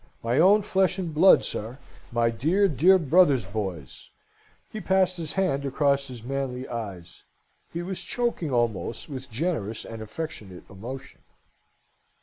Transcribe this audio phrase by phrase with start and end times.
[0.23, 1.77] My own flesh and blood, sir;
[2.11, 4.09] my dear, dear brother's boys!"
[4.71, 7.23] He passed his hand across his manly eyes:
[7.71, 11.21] he was choking almost with generous and affectionate emotion.